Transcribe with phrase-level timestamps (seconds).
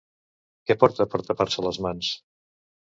[0.69, 2.13] Què porta per tapar-se les mans?